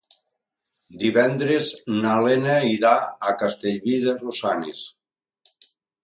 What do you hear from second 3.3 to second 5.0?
a Castellví de Rosanes.